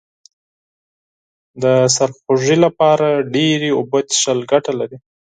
[1.63, 1.63] د
[1.95, 4.97] سرخوږي لپاره ډیرې اوبه څښل گټه لري